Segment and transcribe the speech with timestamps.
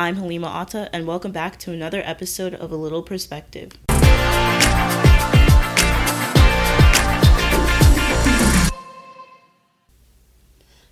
[0.00, 3.72] I'm Halima Atta, and welcome back to another episode of A Little Perspective.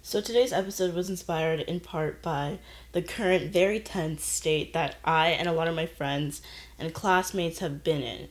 [0.02, 2.58] So, today's episode was inspired in part by
[2.92, 6.42] the current very tense state that I and a lot of my friends
[6.78, 8.28] and classmates have been in.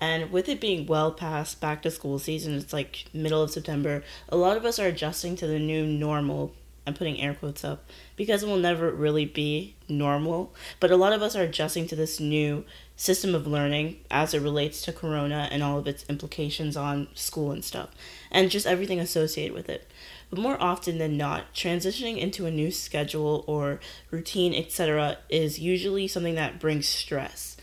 [0.00, 4.02] And with it being well past back to school season, it's like middle of September,
[4.28, 6.52] a lot of us are adjusting to the new normal
[6.86, 7.84] I'm putting air quotes up
[8.14, 10.54] because it will never really be normal.
[10.78, 12.64] But a lot of us are adjusting to this new
[12.96, 17.52] system of learning as it relates to Corona and all of its implications on school
[17.52, 17.90] and stuff,
[18.30, 19.90] and just everything associated with it.
[20.30, 26.08] But more often than not, transitioning into a new schedule or routine, etc., is usually
[26.08, 27.56] something that brings stress.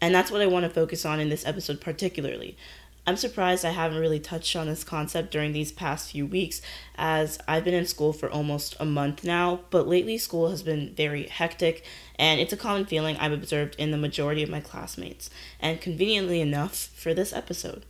[0.00, 2.56] And that's what I want to focus on in this episode, particularly.
[3.04, 6.62] I'm surprised I haven't really touched on this concept during these past few weeks,
[6.94, 10.94] as I've been in school for almost a month now, but lately school has been
[10.94, 11.84] very hectic,
[12.16, 16.40] and it's a common feeling I've observed in the majority of my classmates, and conveniently
[16.40, 17.84] enough for this episode.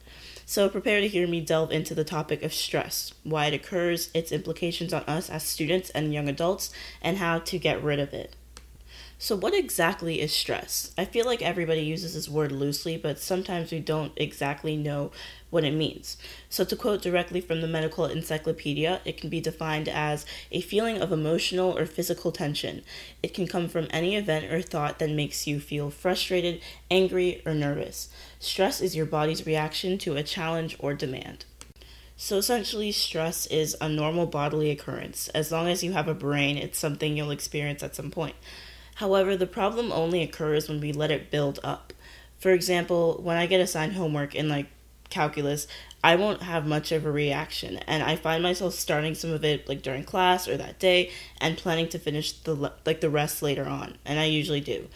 [0.46, 4.32] So prepare to hear me delve into the topic of stress, why it occurs, its
[4.32, 6.70] implications on us as students and young adults,
[7.02, 8.34] and how to get rid of it.
[9.22, 10.90] So, what exactly is stress?
[10.98, 15.12] I feel like everybody uses this word loosely, but sometimes we don't exactly know
[15.48, 16.16] what it means.
[16.50, 21.00] So, to quote directly from the medical encyclopedia, it can be defined as a feeling
[21.00, 22.82] of emotional or physical tension.
[23.22, 27.54] It can come from any event or thought that makes you feel frustrated, angry, or
[27.54, 28.08] nervous.
[28.40, 31.44] Stress is your body's reaction to a challenge or demand.
[32.16, 35.28] So essentially, stress is a normal bodily occurrence.
[35.28, 38.34] As long as you have a brain, it's something you'll experience at some point.
[38.96, 41.92] However, the problem only occurs when we let it build up.
[42.38, 44.66] For example, when I get assigned homework in like
[45.10, 45.66] calculus,
[46.02, 49.68] I won't have much of a reaction, and I find myself starting some of it
[49.68, 53.66] like during class or that day and planning to finish the like the rest later
[53.66, 54.88] on, and I usually do.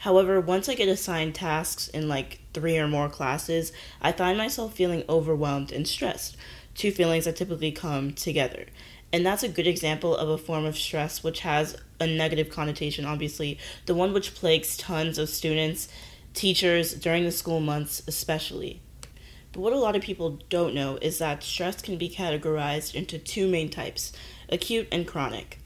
[0.00, 4.74] However, once I get assigned tasks in like 3 or more classes, I find myself
[4.74, 6.36] feeling overwhelmed and stressed,
[6.74, 8.66] two feelings that typically come together.
[9.12, 13.04] And that's a good example of a form of stress which has a negative connotation,
[13.04, 15.88] obviously, the one which plagues tons of students,
[16.32, 18.80] teachers during the school months, especially.
[19.52, 23.18] But what a lot of people don't know is that stress can be categorized into
[23.18, 24.12] two main types
[24.48, 25.58] acute and chronic.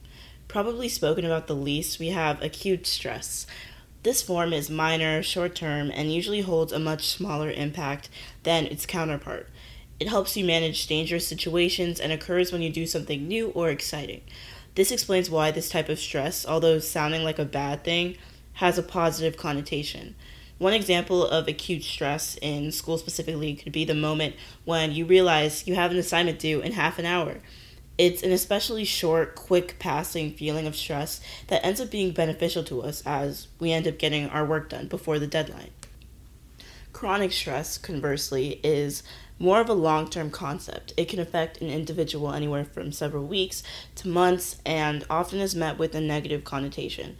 [0.49, 3.47] Probably spoken about the least, we have acute stress.
[4.03, 8.09] This form is minor, short term, and usually holds a much smaller impact
[8.45, 9.49] than its counterpart.
[9.99, 14.21] It helps you manage dangerous situations and occurs when you do something new or exciting.
[14.75, 18.19] This explains why this type of stress, although sounding like a bad thing,
[18.55, 20.15] has a positive connotation.
[20.59, 25.67] One example of acute stress in school specifically could be the moment when you realize
[25.67, 27.39] you have an assignment due in half an hour.
[27.99, 32.83] It's an especially short, quick passing feeling of stress that ends up being beneficial to
[32.83, 35.71] us as we end up getting our work done before the deadline.
[36.97, 39.03] Chronic stress, conversely, is
[39.39, 40.95] more of a long term concept.
[40.97, 43.63] It can affect an individual anywhere from several weeks
[43.97, 47.19] to months and often is met with a negative connotation.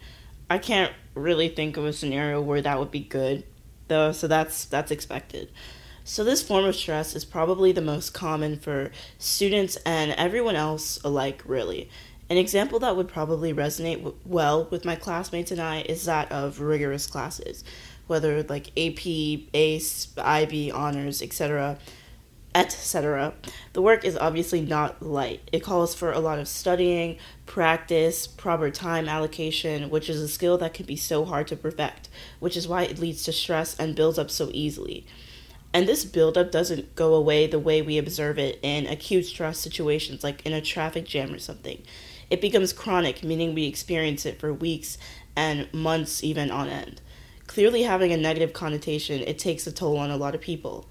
[0.49, 3.43] I can't really think of a scenario where that would be good,
[3.87, 5.51] though, so that's that's expected.
[6.03, 8.89] So this form of stress is probably the most common for
[9.19, 11.87] students and everyone else alike, really.
[12.31, 16.31] An example that would probably resonate w- well with my classmates and I is that
[16.31, 17.63] of rigorous classes,
[18.07, 19.05] whether like AP,
[19.53, 21.77] AICE, IB, honors, etc
[22.57, 23.33] etc.
[23.73, 25.47] The work is obviously not light.
[25.51, 30.57] It calls for a lot of studying, practice, proper time allocation, which is a skill
[30.57, 32.09] that can be so hard to perfect,
[32.39, 35.05] which is why it leads to stress and builds up so easily.
[35.73, 40.23] And this buildup doesn't go away the way we observe it in acute stress situations,
[40.23, 41.83] like in a traffic jam or something.
[42.29, 44.97] It becomes chronic, meaning we experience it for weeks
[45.35, 47.01] and months, even on end.
[47.47, 50.87] Clearly, having a negative connotation, it takes a toll on a lot of people.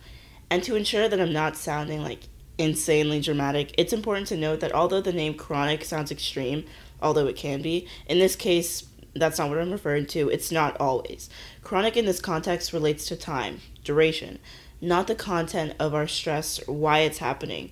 [0.51, 2.29] And to ensure that I'm not sounding like
[2.59, 6.65] insanely dramatic, it's important to note that although the name chronic sounds extreme,
[7.01, 8.85] although it can be, in this case,
[9.15, 10.29] that's not what I'm referring to.
[10.29, 11.29] It's not always.
[11.63, 14.39] Chronic in this context relates to time, duration,
[14.81, 17.71] not the content of our stress or why it's happening.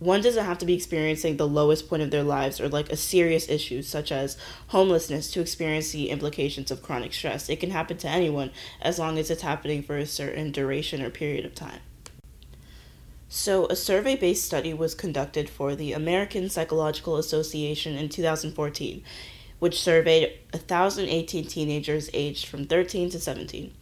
[0.00, 2.96] One doesn't have to be experiencing the lowest point of their lives or like a
[2.96, 4.38] serious issue such as
[4.68, 7.50] homelessness to experience the implications of chronic stress.
[7.50, 8.50] It can happen to anyone
[8.80, 11.80] as long as it's happening for a certain duration or period of time.
[13.28, 19.04] So, a survey based study was conducted for the American Psychological Association in 2014,
[19.58, 23.74] which surveyed 1,018 teenagers aged from 13 to 17.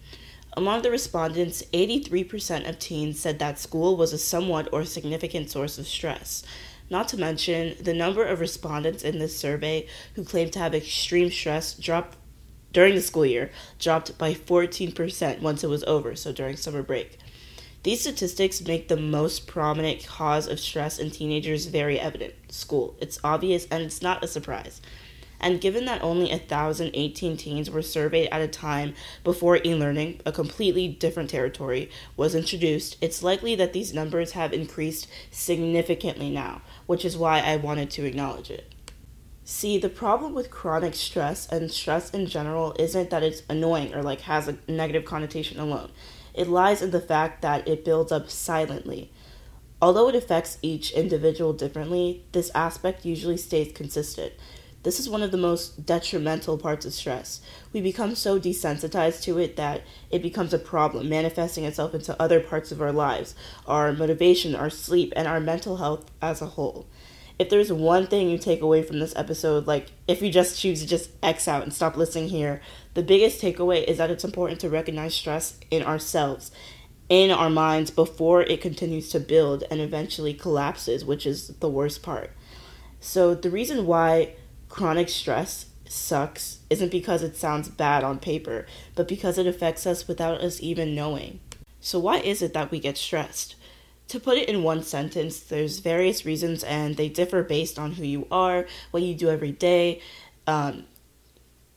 [0.58, 5.78] Among the respondents, 83% of teens said that school was a somewhat or significant source
[5.78, 6.42] of stress.
[6.90, 11.30] Not to mention, the number of respondents in this survey who claimed to have extreme
[11.30, 12.18] stress dropped
[12.72, 17.18] during the school year dropped by 14% once it was over, so during summer break.
[17.84, 22.96] These statistics make the most prominent cause of stress in teenagers very evident school.
[23.00, 24.80] It's obvious and it's not a surprise.
[25.40, 30.32] And given that only 1,018 teens were surveyed at a time before e learning, a
[30.32, 37.04] completely different territory, was introduced, it's likely that these numbers have increased significantly now, which
[37.04, 38.72] is why I wanted to acknowledge it.
[39.44, 44.02] See, the problem with chronic stress and stress in general isn't that it's annoying or
[44.02, 45.90] like has a negative connotation alone.
[46.34, 49.10] It lies in the fact that it builds up silently.
[49.80, 54.34] Although it affects each individual differently, this aspect usually stays consistent.
[54.84, 57.40] This is one of the most detrimental parts of stress.
[57.72, 62.38] We become so desensitized to it that it becomes a problem, manifesting itself into other
[62.38, 63.34] parts of our lives,
[63.66, 66.86] our motivation, our sleep, and our mental health as a whole.
[67.40, 70.80] If there's one thing you take away from this episode, like if you just choose
[70.80, 72.60] to just X out and stop listening here,
[72.94, 76.52] the biggest takeaway is that it's important to recognize stress in ourselves,
[77.08, 82.02] in our minds, before it continues to build and eventually collapses, which is the worst
[82.02, 82.30] part.
[83.00, 84.34] So, the reason why
[84.68, 90.06] chronic stress sucks isn't because it sounds bad on paper, but because it affects us
[90.06, 91.40] without us even knowing.
[91.80, 93.54] So, why is it that we get stressed?
[94.08, 98.04] To put it in one sentence, there's various reasons and they differ based on who
[98.04, 100.00] you are, what you do every day,
[100.46, 100.86] um,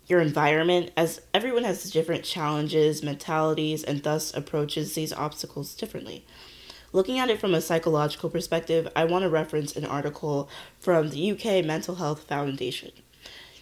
[0.07, 6.25] your environment, as everyone has different challenges, mentalities, and thus approaches these obstacles differently.
[6.93, 10.49] Looking at it from a psychological perspective, I want to reference an article
[10.79, 12.91] from the UK Mental Health Foundation.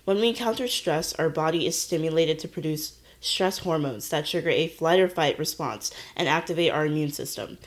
[0.04, 4.68] When we encounter stress, our body is stimulated to produce stress hormones that trigger a
[4.68, 7.60] flight or fight response and activate our immune system.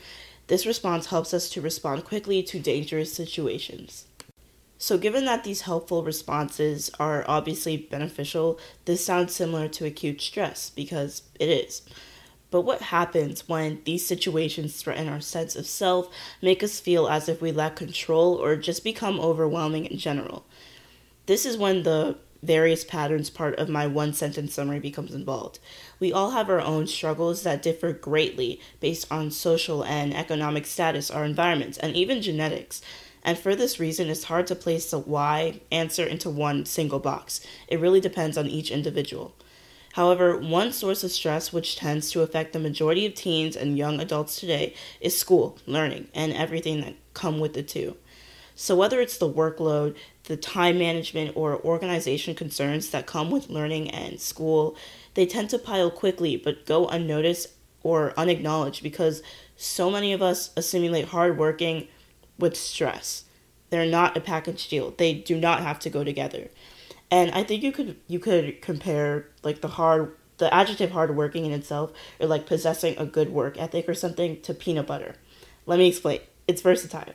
[0.47, 4.05] This response helps us to respond quickly to dangerous situations.
[4.77, 10.69] So, given that these helpful responses are obviously beneficial, this sounds similar to acute stress
[10.71, 11.83] because it is.
[12.53, 16.07] But what happens when these situations threaten our sense of self,
[16.39, 20.45] make us feel as if we lack control, or just become overwhelming in general?
[21.25, 25.57] This is when the various patterns part of my one sentence summary becomes involved.
[25.99, 31.09] We all have our own struggles that differ greatly based on social and economic status,
[31.09, 32.83] our environments, and even genetics.
[33.23, 37.41] And for this reason, it's hard to place the why answer into one single box.
[37.67, 39.33] It really depends on each individual.
[39.93, 43.99] However, one source of stress which tends to affect the majority of teens and young
[43.99, 47.95] adults today is school, learning, and everything that come with the two.
[48.55, 53.91] So whether it's the workload, the time management, or organization concerns that come with learning
[53.91, 54.75] and school,
[55.13, 57.49] they tend to pile quickly but go unnoticed
[57.83, 59.21] or unacknowledged because
[59.57, 61.87] so many of us assimilate hard working
[62.39, 63.25] with stress.
[63.69, 64.91] They're not a package deal.
[64.97, 66.49] They do not have to go together.
[67.13, 71.51] And I think you could you could compare like the hard the adjective hardworking in
[71.51, 75.13] itself or like possessing a good work ethic or something to peanut butter.
[75.67, 76.21] Let me explain.
[76.47, 77.13] It's versatile.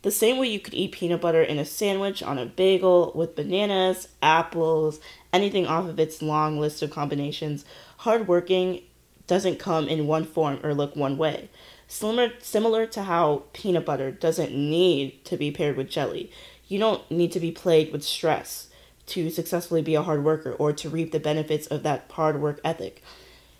[0.00, 3.36] The same way you could eat peanut butter in a sandwich, on a bagel, with
[3.36, 5.00] bananas, apples,
[5.34, 7.66] anything off of its long list of combinations,
[7.98, 8.84] hardworking
[9.26, 11.50] doesn't come in one form or look one way.
[11.88, 16.32] Similar, similar to how peanut butter doesn't need to be paired with jelly.
[16.68, 18.68] You don't need to be plagued with stress
[19.06, 22.60] to successfully be a hard worker or to reap the benefits of that hard work
[22.64, 23.02] ethic.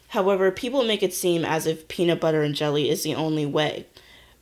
[0.09, 3.87] However, people make it seem as if peanut butter and jelly is the only way.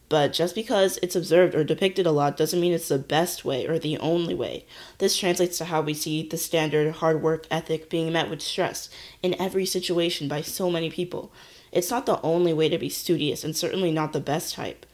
[0.08, 3.66] But just because it's observed or depicted a lot doesn't mean it's the best way
[3.66, 4.66] or the only way.
[4.99, 8.90] This translates to how we see the standard hard work ethic being met with stress
[9.23, 11.32] in every situation by so many people.
[11.73, 14.87] It's not the only way to be studious and certainly not the best type.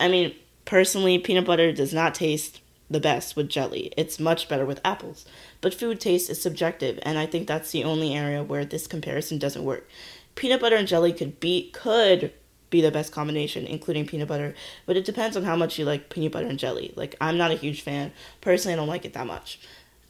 [0.00, 3.92] I mean, personally, peanut butter does not taste the best with jelly.
[3.96, 5.24] It's much better with apples.
[5.60, 9.38] But food taste is subjective, and I think that's the only area where this comparison
[9.38, 9.88] doesn't work.
[10.34, 12.32] Peanut butter and jelly could be could
[12.70, 14.54] be the best combination, including peanut butter,
[14.86, 16.92] but it depends on how much you like peanut butter and jelly.
[16.96, 18.12] Like I'm not a huge fan.
[18.40, 19.58] Personally, I don't like it that much.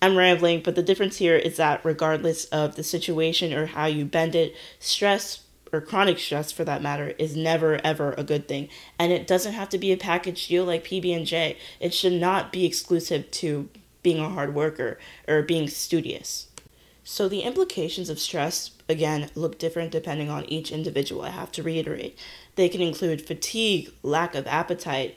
[0.00, 4.04] I'm rambling, but the difference here is that regardless of the situation or how you
[4.04, 5.40] bend it, stress
[5.72, 8.68] or chronic stress for that matter is never ever a good thing.
[8.98, 12.64] And it doesn't have to be a package deal like pb&j it should not be
[12.64, 13.68] exclusive to
[14.02, 16.48] being a hard worker or being studious.
[17.04, 21.22] So the implications of stress again look different depending on each individual.
[21.22, 22.18] I have to reiterate.
[22.56, 25.16] They can include fatigue lack of appetite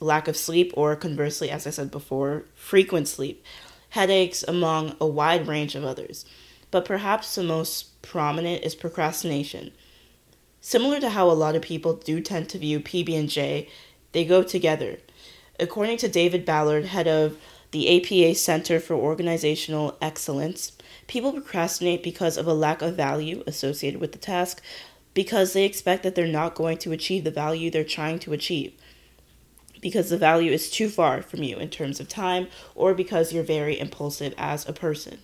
[0.00, 3.44] lack of sleep or conversely as i said before frequent sleep
[3.90, 6.24] headaches among a wide range of others
[6.74, 9.70] but perhaps the most prominent is procrastination.
[10.60, 13.68] Similar to how a lot of people do tend to view PB&J,
[14.10, 14.98] they go together.
[15.60, 17.38] According to David Ballard, head of
[17.70, 20.72] the APA Center for Organizational Excellence,
[21.06, 24.60] people procrastinate because of a lack of value associated with the task,
[25.14, 28.72] because they expect that they're not going to achieve the value they're trying to achieve,
[29.80, 33.44] because the value is too far from you in terms of time, or because you're
[33.44, 35.20] very impulsive as a person.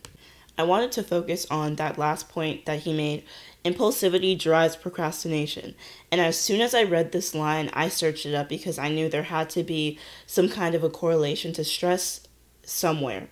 [0.58, 3.24] I wanted to focus on that last point that he made
[3.64, 5.74] impulsivity drives procrastination.
[6.10, 9.08] And as soon as I read this line, I searched it up because I knew
[9.08, 12.20] there had to be some kind of a correlation to stress
[12.62, 13.28] somewhere.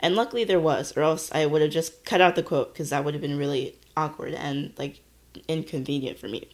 [0.00, 2.90] And luckily there was, or else I would have just cut out the quote because
[2.90, 5.02] that would have been really awkward and like
[5.48, 6.48] inconvenient for me.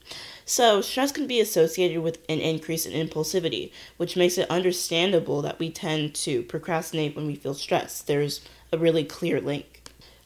[0.45, 5.59] So, stress can be associated with an increase in impulsivity, which makes it understandable that
[5.59, 8.07] we tend to procrastinate when we feel stressed.
[8.07, 8.41] There's
[8.73, 9.76] a really clear link.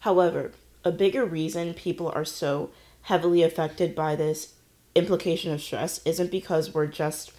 [0.01, 0.53] However,
[0.85, 2.71] a bigger reason people are so
[3.03, 4.55] heavily affected by this
[4.95, 7.33] implication of stress isn't because we're just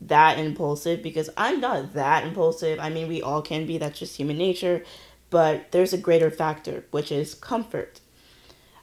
[0.00, 2.78] that impulsive, because I'm not that impulsive.
[2.80, 4.84] I mean, we all can be, that's just human nature,
[5.30, 8.00] but there's a greater factor, which is comfort.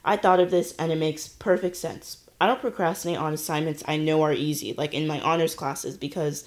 [0.04, 2.18] I thought of this and it makes perfect sense.
[2.40, 6.44] I don't procrastinate on assignments I know are easy, like in my honors classes, because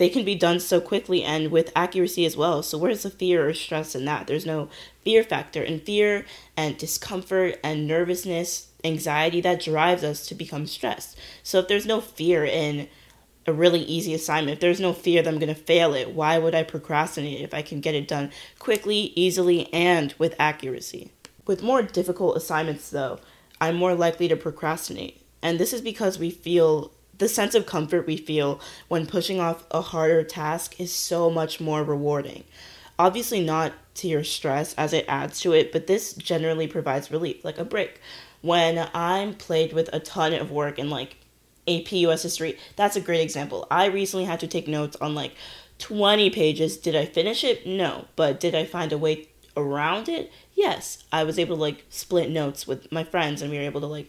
[0.00, 2.62] they can be done so quickly and with accuracy as well.
[2.62, 4.26] So, where's the fear or stress in that?
[4.26, 4.70] There's no
[5.02, 5.62] fear factor.
[5.62, 6.24] And fear
[6.56, 11.18] and discomfort and nervousness, anxiety, that drives us to become stressed.
[11.42, 12.88] So, if there's no fear in
[13.46, 16.38] a really easy assignment, if there's no fear that I'm going to fail it, why
[16.38, 21.12] would I procrastinate if I can get it done quickly, easily, and with accuracy?
[21.46, 23.20] With more difficult assignments, though,
[23.60, 25.20] I'm more likely to procrastinate.
[25.42, 29.64] And this is because we feel the sense of comfort we feel when pushing off
[29.70, 32.42] a harder task is so much more rewarding.
[32.98, 37.44] Obviously, not to your stress as it adds to it, but this generally provides relief,
[37.44, 38.00] like a break.
[38.40, 41.18] When I'm plagued with a ton of work and like
[41.68, 43.66] AP US history, that's a great example.
[43.70, 45.34] I recently had to take notes on like
[45.78, 46.78] 20 pages.
[46.78, 47.66] Did I finish it?
[47.66, 48.06] No.
[48.16, 50.32] But did I find a way around it?
[50.54, 51.04] Yes.
[51.12, 53.86] I was able to like split notes with my friends and we were able to
[53.86, 54.08] like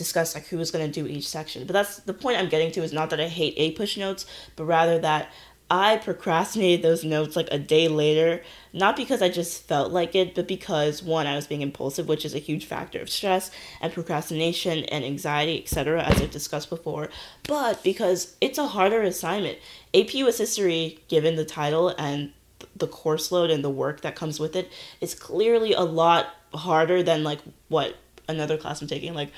[0.00, 1.66] discuss like who was going to do each section.
[1.66, 4.24] But that's the point I'm getting to is not that I hate APUSH notes,
[4.56, 5.30] but rather that
[5.70, 8.42] I procrastinated those notes like a day later,
[8.72, 12.24] not because I just felt like it, but because one, I was being impulsive, which
[12.24, 17.10] is a huge factor of stress and procrastination and anxiety, etc., as I've discussed before,
[17.44, 19.58] but because it's a harder assignment.
[19.94, 22.32] AP US History, given the title and
[22.74, 27.02] the course load and the work that comes with it, is clearly a lot harder
[27.02, 27.96] than like what
[28.28, 29.30] another class I'm taking, like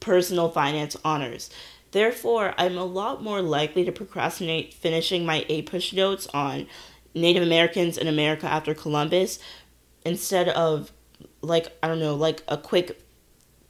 [0.00, 1.50] personal finance honors.
[1.92, 6.66] Therefore, I'm a lot more likely to procrastinate finishing my APUSH notes on
[7.14, 9.38] Native Americans in America after Columbus
[10.04, 10.92] instead of
[11.42, 13.02] like I don't know, like a quick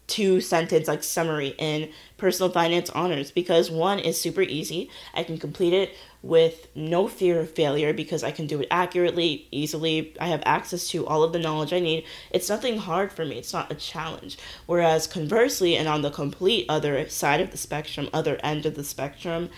[0.06, 4.90] two sentence like summary in personal finance honors because one is super easy.
[5.14, 9.48] I can complete it with no fear of failure because I can do it accurately,
[9.50, 10.14] easily.
[10.20, 12.04] I have access to all of the knowledge I need.
[12.30, 13.38] It's nothing hard for me.
[13.38, 14.38] It's not a challenge.
[14.66, 18.84] Whereas conversely and on the complete other side of the spectrum, other end of the
[18.84, 19.48] spectrum,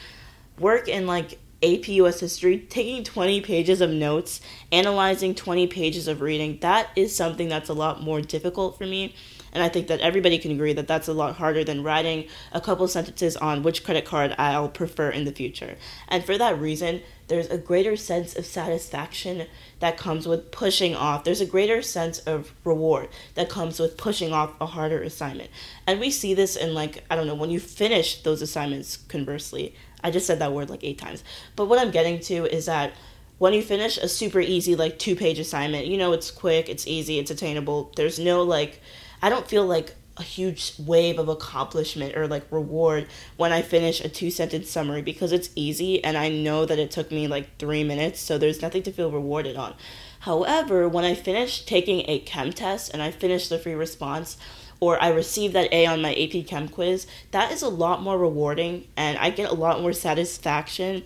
[0.58, 4.40] work in like AP US history, taking 20 pages of notes,
[4.70, 9.14] analyzing 20 pages of reading, that is something that's a lot more difficult for me
[9.52, 12.60] and I think that everybody can agree that that's a lot harder than writing a
[12.60, 15.76] couple sentences on which credit card I'll prefer in the future.
[16.08, 19.46] And for that reason, there's a greater sense of satisfaction
[19.80, 21.24] that comes with pushing off.
[21.24, 25.50] There's a greater sense of reward that comes with pushing off a harder assignment.
[25.86, 29.74] And we see this in, like, I don't know, when you finish those assignments, conversely.
[30.04, 31.22] I just said that word like eight times.
[31.56, 32.92] But what I'm getting to is that
[33.38, 36.86] when you finish a super easy, like, two page assignment, you know, it's quick, it's
[36.86, 37.92] easy, it's attainable.
[37.96, 38.80] There's no, like,
[39.22, 44.00] I don't feel like a huge wave of accomplishment or like reward when I finish
[44.00, 47.56] a two sentence summary because it's easy and I know that it took me like
[47.58, 49.74] three minutes, so there's nothing to feel rewarded on.
[50.20, 54.36] However, when I finish taking a chem test and I finish the free response,
[54.80, 58.18] or I receive that A on my AP Chem quiz, that is a lot more
[58.18, 61.04] rewarding and I get a lot more satisfaction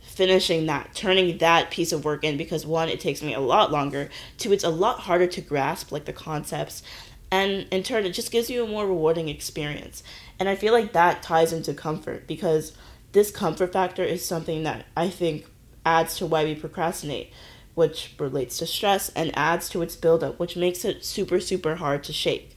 [0.00, 3.70] finishing that, turning that piece of work in because one, it takes me a lot
[3.72, 6.82] longer, two, it's a lot harder to grasp like the concepts
[7.30, 10.02] and in turn it just gives you a more rewarding experience.
[10.38, 12.72] And i feel like that ties into comfort because
[13.12, 15.46] this comfort factor is something that i think
[15.84, 17.32] adds to why we procrastinate
[17.74, 22.02] which relates to stress and adds to its buildup which makes it super super hard
[22.04, 22.56] to shake.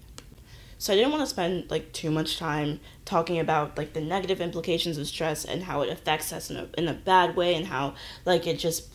[0.77, 4.41] So i didn't want to spend like too much time talking about like the negative
[4.41, 7.67] implications of stress and how it affects us in a, in a bad way and
[7.67, 8.87] how like it just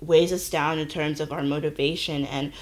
[0.00, 2.52] weighs us down in terms of our motivation and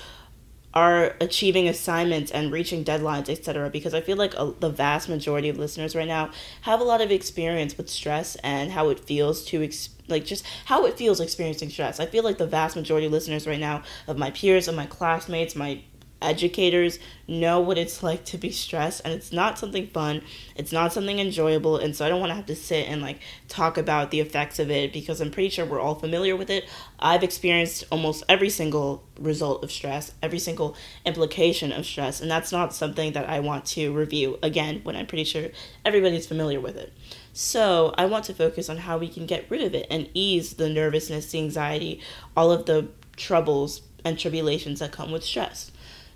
[0.74, 3.70] are achieving assignments and reaching deadlines, etc.
[3.70, 6.30] Because I feel like a, the vast majority of listeners right now
[6.62, 10.44] have a lot of experience with stress and how it feels to ex- like just
[10.66, 12.00] how it feels experiencing stress.
[12.00, 14.86] I feel like the vast majority of listeners right now of my peers, of my
[14.86, 15.80] classmates, my
[16.24, 20.22] educators know what it's like to be stressed and it's not something fun.
[20.56, 23.20] It's not something enjoyable and so i don't want to have to sit and like
[23.48, 26.64] talk about the effects of it because i'm pretty sure we're all familiar with it.
[26.98, 32.52] I've experienced almost every single result of stress every single implication of stress and that's
[32.52, 35.48] not something that i want to review again when i'm pretty sure
[35.84, 36.92] everybody's familiar with it.
[37.32, 40.54] So i want to focus on how we can get rid of it and ease
[40.54, 42.00] the nervousness the anxiety
[42.36, 45.70] all of the troubles and tribulations that come with stress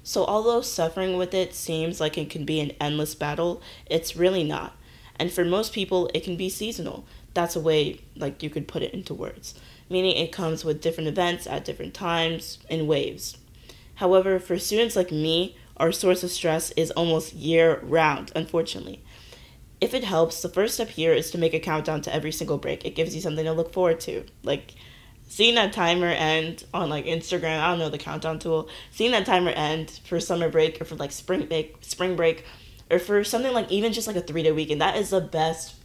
[0.09, 4.43] so, although suffering with it seems like it can be an endless battle, it's really
[4.43, 4.75] not.
[5.17, 7.05] And for most people, it can be seasonal.
[7.35, 9.55] That's a way, like, you could put it into words,
[9.91, 13.37] meaning it comes with different events at different times in waves.
[13.97, 19.03] However, for students like me, our source of stress is almost year round, unfortunately.
[19.79, 22.57] If it helps, the first step here is to make a countdown to every single
[22.57, 22.83] break.
[22.87, 24.25] It gives you something to look forward to.
[24.43, 24.73] Like,
[25.29, 29.27] seeing that timer end on like Instagram, I don't know the countdown tool, seeing that
[29.27, 32.45] timer end for summer break or for like spring break, spring break,
[32.91, 35.77] or for something like even just like a three day weekend, that is the best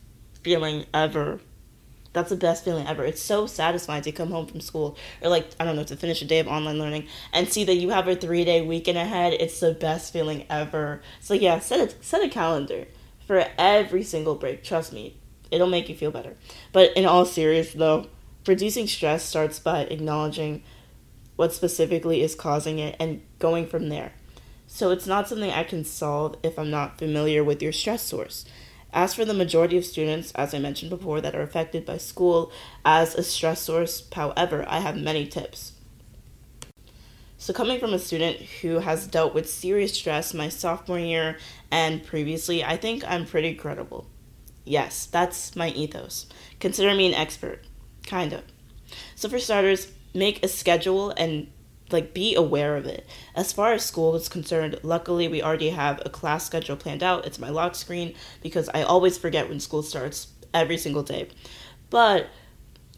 [0.42, 1.40] feeling ever.
[2.14, 3.04] That's the best feeling ever.
[3.04, 6.22] It's so satisfying to come home from school or like I don't know to finish
[6.22, 9.34] a day of online learning and see that you have a three day weekend ahead.
[9.34, 11.02] It's the best feeling ever.
[11.20, 12.86] So yeah, set a set a calendar
[13.28, 14.64] for every single break.
[14.64, 15.18] Trust me,
[15.52, 16.38] it'll make you feel better.
[16.72, 18.08] But in all seriousness though,
[18.46, 20.64] Reducing stress starts by acknowledging
[21.36, 24.12] what specifically is causing it and going from there.
[24.68, 28.44] So it's not something I can solve if I'm not familiar with your stress source.
[28.92, 32.52] As for the majority of students, as I mentioned before, that are affected by school
[32.86, 35.74] as a stress source, however, I have many tips.
[37.38, 41.38] So, coming from a student who has dealt with serious stress my sophomore year
[41.72, 44.08] and previously, I think I'm pretty credible.
[44.64, 46.28] Yes, that's my ethos.
[46.60, 47.66] Consider me an expert.
[48.06, 48.44] Kind of.
[49.16, 51.48] So for starters, make a schedule and
[51.92, 53.08] like be aware of it.
[53.36, 57.26] As far as school is concerned, luckily we already have a class schedule planned out.
[57.26, 61.30] It's my lock screen because I always forget when school starts every single day.
[61.90, 62.28] But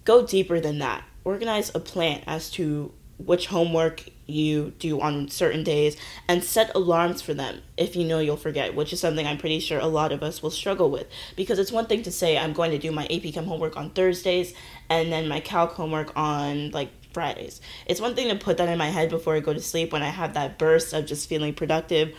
[0.05, 1.03] go deeper than that.
[1.23, 7.21] Organize a plan as to which homework you do on certain days and set alarms
[7.21, 10.11] for them if you know you'll forget, which is something I'm pretty sure a lot
[10.11, 11.07] of us will struggle with.
[11.35, 13.91] Because it's one thing to say I'm going to do my AP Chem homework on
[13.91, 14.53] Thursdays
[14.89, 17.61] and then my calc homework on like Fridays.
[17.85, 20.03] It's one thing to put that in my head before I go to sleep when
[20.03, 22.15] I have that burst of just feeling productive.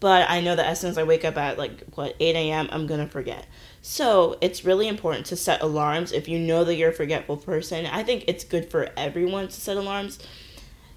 [0.00, 2.68] But I know that as soon as I wake up at like what 8 a.m.,
[2.70, 3.46] I'm gonna forget.
[3.80, 7.86] So it's really important to set alarms if you know that you're a forgetful person.
[7.86, 10.18] I think it's good for everyone to set alarms.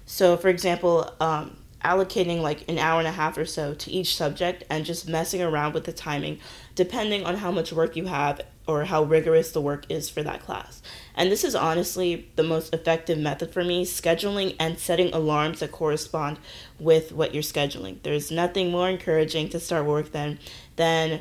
[0.08, 4.16] So, for example, um, allocating like an hour and a half or so to each
[4.16, 6.40] subject and just messing around with the timing
[6.74, 10.40] depending on how much work you have or how rigorous the work is for that
[10.40, 10.80] class.
[11.14, 15.72] And this is honestly the most effective method for me scheduling and setting alarms that
[15.72, 16.38] correspond
[16.80, 18.02] with what you're scheduling.
[18.02, 20.38] There's nothing more encouraging to start work than
[20.76, 21.20] than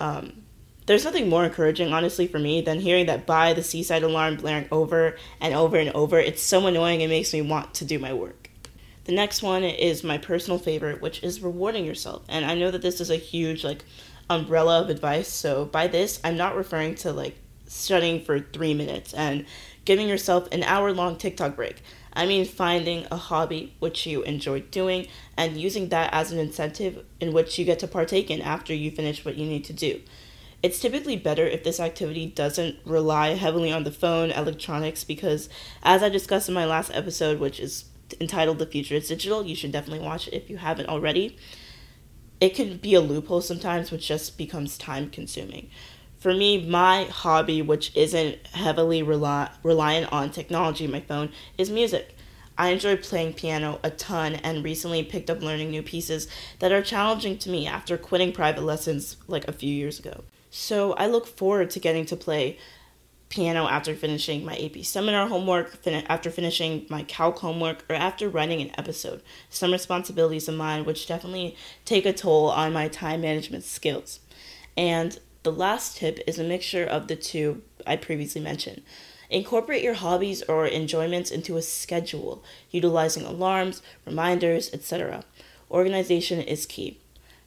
[0.00, 0.44] um,
[0.88, 4.66] there's nothing more encouraging, honestly, for me than hearing that by the seaside alarm blaring
[4.72, 6.18] over and over and over.
[6.18, 8.48] It's so annoying, it makes me want to do my work.
[9.04, 12.24] The next one is my personal favorite, which is rewarding yourself.
[12.26, 13.84] And I know that this is a huge, like,
[14.30, 15.28] umbrella of advice.
[15.28, 19.44] So by this, I'm not referring to, like, studying for three minutes and
[19.84, 21.82] giving yourself an hour long TikTok break.
[22.14, 27.04] I mean, finding a hobby which you enjoy doing and using that as an incentive
[27.20, 30.00] in which you get to partake in after you finish what you need to do.
[30.60, 35.48] It's typically better if this activity doesn't rely heavily on the phone, electronics, because
[35.84, 37.84] as I discussed in my last episode, which is
[38.20, 41.36] entitled The Future is Digital, you should definitely watch it if you haven't already.
[42.40, 45.70] It can be a loophole sometimes, which just becomes time consuming.
[46.18, 52.16] For me, my hobby, which isn't heavily rely- reliant on technology, my phone, is music.
[52.56, 56.26] I enjoy playing piano a ton and recently picked up learning new pieces
[56.58, 60.24] that are challenging to me after quitting private lessons like a few years ago.
[60.50, 62.58] So I look forward to getting to play
[63.28, 68.28] piano after finishing my AP seminar homework, fin- after finishing my calc homework, or after
[68.28, 69.22] writing an episode.
[69.50, 74.20] Some responsibilities of mine which definitely take a toll on my time management skills.
[74.76, 78.82] And the last tip is a mixture of the two I previously mentioned.
[79.30, 85.24] Incorporate your hobbies or enjoyments into a schedule, utilizing alarms, reminders, etc.
[85.70, 86.98] Organization is key.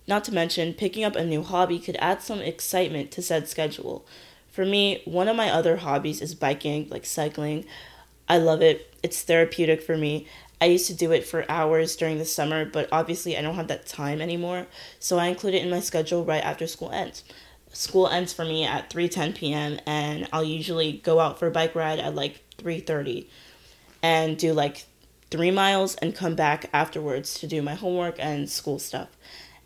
[0.08, 4.06] Not to mention, picking up a new hobby could add some excitement to said schedule.
[4.52, 7.66] For me, one of my other hobbies is biking, like cycling.
[8.28, 8.94] I love it.
[9.04, 10.28] It's therapeutic for me.
[10.60, 13.70] I used to do it for hours during the summer, but obviously I don't have
[13.70, 14.68] that time anymore.
[15.00, 17.24] So I include it in my schedule right after school ends.
[17.74, 19.80] School ends for me at 3:10 p.m.
[19.88, 23.26] and I'll usually go out for a bike ride at like 3:30
[24.04, 24.86] and do like
[25.32, 29.10] 3 miles and come back afterwards to do my homework and school stuff.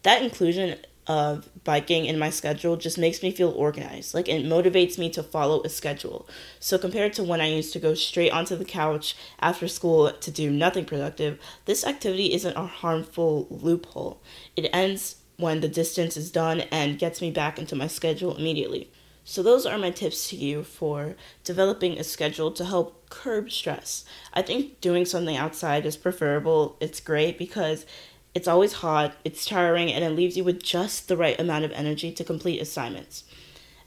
[0.05, 4.13] That inclusion of biking in my schedule just makes me feel organized.
[4.13, 6.27] Like it motivates me to follow a schedule.
[6.59, 10.31] So compared to when I used to go straight onto the couch after school to
[10.31, 14.21] do nothing productive, this activity isn't a harmful loophole.
[14.55, 18.91] It ends when the distance is done and gets me back into my schedule immediately.
[19.27, 24.05] So, those are my tips to you for developing a schedule to help curb stress.
[24.35, 26.77] I think doing something outside is preferable.
[26.79, 27.87] It's great because
[28.35, 31.71] it's always hot, it's tiring, and it leaves you with just the right amount of
[31.71, 33.23] energy to complete assignments.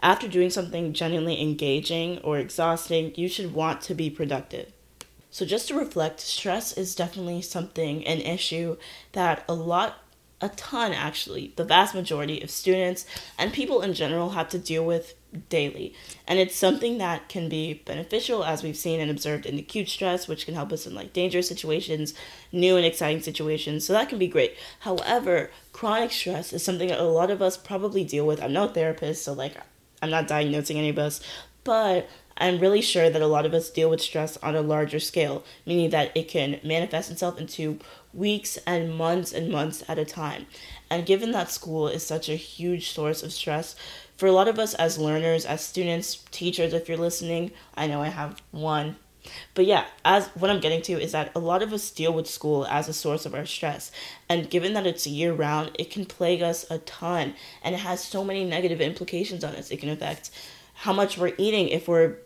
[0.01, 4.73] After doing something genuinely engaging or exhausting, you should want to be productive.
[5.31, 8.79] So, just to reflect, stress is definitely something, an issue
[9.13, 10.03] that a lot
[10.41, 13.05] a ton actually the vast majority of students
[13.37, 15.15] and people in general have to deal with
[15.49, 15.95] daily.
[16.27, 20.27] And it's something that can be beneficial as we've seen and observed in acute stress
[20.27, 22.14] which can help us in like dangerous situations
[22.53, 23.85] new and exciting situations.
[23.85, 24.57] So that can be great.
[24.81, 28.43] However chronic stress is something that a lot of us probably deal with.
[28.43, 29.55] I'm no therapist so like
[30.01, 31.21] i'm not diagnosing any of us
[31.64, 35.01] but I'm really sure that a lot of us deal with stress on a larger
[35.01, 37.81] scale, meaning that it can manifest itself into
[38.14, 40.47] weeks and months and months at a time.
[40.88, 43.75] And given that school is such a huge source of stress,
[44.19, 48.03] for a lot of us as learners, as students, teachers, if you're listening, I know
[48.03, 48.97] I have one.
[49.55, 52.27] But yeah, as what I'm getting to is that a lot of us deal with
[52.27, 53.93] school as a source of our stress.
[54.29, 58.03] And given that it's year round, it can plague us a ton and it has
[58.03, 59.71] so many negative implications on us.
[59.71, 60.31] It can affect
[60.75, 62.17] how much we're eating if we're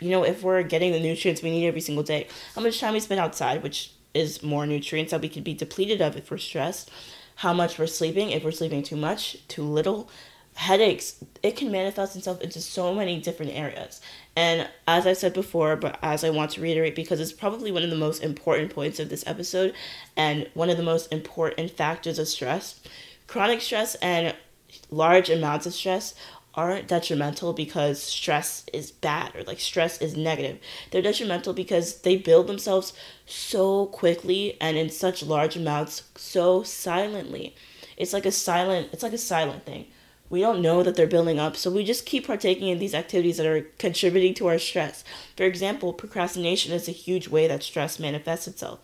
[0.00, 2.26] you know, if we're getting the nutrients we need every single day,
[2.56, 6.00] how much time we spend outside, which is more nutrients that we could be depleted
[6.00, 6.90] of if we're stressed,
[7.36, 10.10] how much we're sleeping, if we're sleeping too much, too little,
[10.54, 14.00] headaches, it can manifest itself into so many different areas.
[14.36, 17.82] And as I said before, but as I want to reiterate, because it's probably one
[17.82, 19.74] of the most important points of this episode
[20.16, 22.80] and one of the most important factors of stress,
[23.26, 24.34] chronic stress and
[24.90, 26.14] large amounts of stress
[26.54, 30.58] aren't detrimental because stress is bad or like stress is negative.
[30.90, 32.92] They're detrimental because they build themselves
[33.26, 37.54] so quickly and in such large amounts so silently.
[37.96, 39.86] It's like a silent it's like a silent thing.
[40.32, 43.36] We don't know that they're building up, so we just keep partaking in these activities
[43.36, 45.04] that are contributing to our stress.
[45.36, 48.80] For example, procrastination is a huge way that stress manifests itself.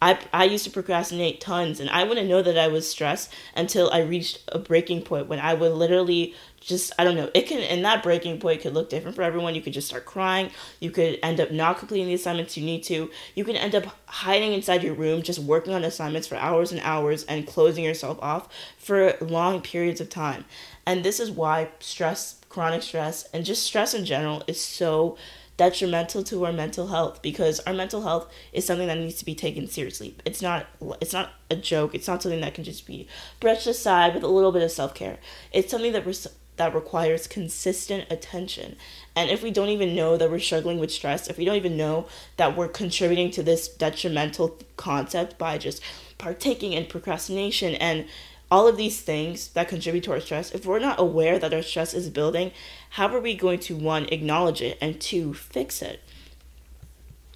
[0.00, 3.90] I, I used to procrastinate tons and I wouldn't know that I was stressed until
[3.90, 7.60] I reached a breaking point when I would literally just I don't know it can
[7.60, 9.54] and that breaking point could look different for everyone.
[9.54, 10.50] You could just start crying.
[10.78, 13.10] You could end up not completing the assignments you need to.
[13.34, 16.80] You can end up hiding inside your room just working on assignments for hours and
[16.82, 20.44] hours and closing yourself off for long periods of time.
[20.86, 25.16] And this is why stress chronic stress and just stress in general is so
[25.58, 29.34] detrimental to our mental health because our mental health is something that needs to be
[29.34, 30.14] taken seriously.
[30.24, 30.66] It's not
[31.02, 31.94] it's not a joke.
[31.94, 33.06] It's not something that can just be
[33.40, 35.18] brushed aside with a little bit of self-care.
[35.52, 38.76] It's something that res- that requires consistent attention.
[39.16, 41.76] And if we don't even know that we're struggling with stress, if we don't even
[41.76, 45.82] know that we're contributing to this detrimental concept by just
[46.18, 48.06] partaking in procrastination and
[48.50, 51.62] all of these things that contribute to our stress, if we're not aware that our
[51.62, 52.50] stress is building,
[52.90, 56.00] how are we going to one acknowledge it and two fix it?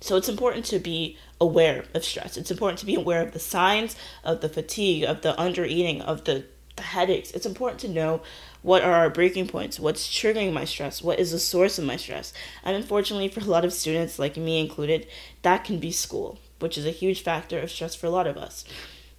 [0.00, 2.36] So it's important to be aware of stress.
[2.36, 3.94] It's important to be aware of the signs
[4.24, 6.44] of the fatigue, of the under eating, of the,
[6.76, 7.30] the headaches.
[7.32, 8.22] It's important to know
[8.62, 11.96] what are our breaking points, what's triggering my stress, what is the source of my
[11.96, 12.32] stress.
[12.64, 15.06] And unfortunately, for a lot of students, like me included,
[15.42, 18.36] that can be school, which is a huge factor of stress for a lot of
[18.36, 18.64] us.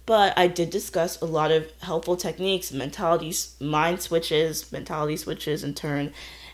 [0.06, 5.74] But I did discuss a lot of helpful techniques, mentalities, mind switches, mentality switches in
[5.74, 6.12] turn,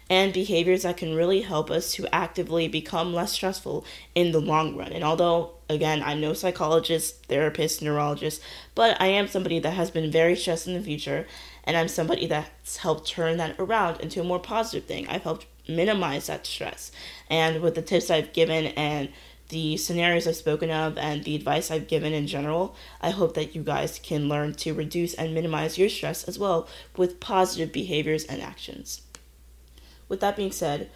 [0.09, 3.85] and behaviors that can really help us to actively become less stressful
[4.15, 4.93] in the long run.
[4.93, 8.43] And although, again, I'm no psychologist, therapist, neurologist,
[8.75, 11.27] but I am somebody that has been very stressed in the future,
[11.65, 15.09] and I'm somebody that's helped turn that around into a more positive thing.
[15.09, 16.91] I've helped minimize that stress.
[17.29, 19.11] And with the tips I've given and
[19.51, 23.55] the scenarios I've spoken of and the advice I've given in general, I hope that
[23.55, 28.25] you guys can learn to reduce and minimize your stress as well with positive behaviors
[28.25, 29.03] and actions.
[30.09, 30.91] With that being said,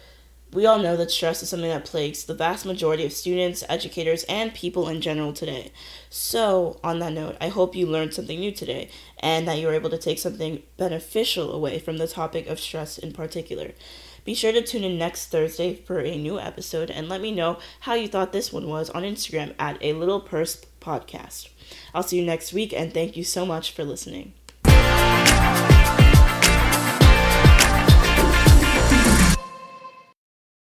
[0.53, 4.23] we all know that stress is something that plagues the vast majority of students, educators,
[4.29, 5.71] and people in general today.
[6.09, 8.89] So, on that note, I hope you learned something new today
[9.19, 12.97] and that you were able to take something beneficial away from the topic of stress
[12.97, 13.71] in particular
[14.25, 17.59] Be sure to tune in next Thursday for a new episode and let me know
[17.81, 21.49] how you thought this one was on Instagram at a little purse podcast.
[21.93, 24.33] I'll see you next week and thank you so much for listening.